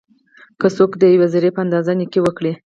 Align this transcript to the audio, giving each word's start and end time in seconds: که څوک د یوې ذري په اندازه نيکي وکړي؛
که 0.59 0.67
څوک 0.77 0.91
د 0.97 1.03
یوې 1.13 1.27
ذري 1.33 1.49
په 1.53 1.59
اندازه 1.65 1.91
نيکي 1.99 2.19
وکړي؛ 2.23 2.53